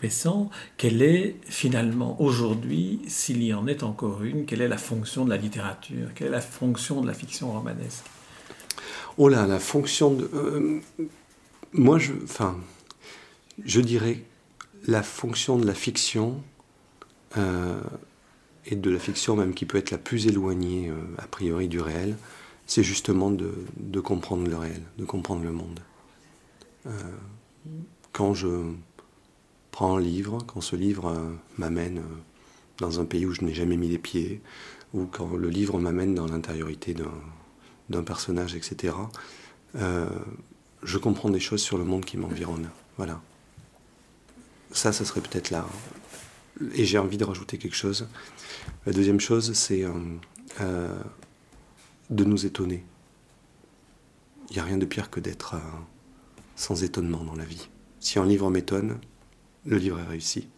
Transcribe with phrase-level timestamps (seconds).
[0.00, 5.24] Pessan, quelle est finalement aujourd'hui, s'il y en est encore une, quelle est la fonction
[5.24, 8.04] de la littérature Quelle est la fonction de la fiction romanesque?
[9.18, 10.30] Oh là, la fonction de...
[10.34, 10.80] Euh,
[11.72, 12.58] moi, je, enfin,
[13.64, 14.22] je dirais
[14.86, 16.42] la fonction de la fiction,
[17.36, 17.80] euh,
[18.66, 21.80] et de la fiction même qui peut être la plus éloignée euh, a priori du
[21.80, 22.16] réel,
[22.66, 25.80] c'est justement de, comprendre le réel, de comprendre le monde.
[28.12, 28.48] quand je
[29.80, 32.02] prends un livre, quand ce livre m'amène
[32.76, 34.42] dans un pays où je n'ai jamais mis les pieds,
[34.92, 36.94] ou quand le livre m'amène dans l'intériorité
[37.88, 38.92] d'un personnage, etc.,
[40.82, 42.68] je comprends des choses sur le monde qui m'environne.
[42.98, 43.22] Voilà.
[44.70, 45.66] Ça, ça serait peut-être là.
[46.74, 48.06] Et j'ai envie de rajouter quelque chose.
[48.84, 49.92] La deuxième chose, c'est euh,
[50.60, 51.02] euh,
[52.10, 52.84] de nous étonner.
[54.50, 55.58] Il n'y a rien de pire que d'être euh,
[56.54, 57.70] sans étonnement dans la vie.
[58.00, 58.98] Si un livre m'étonne,
[59.66, 60.48] le livre est réussi.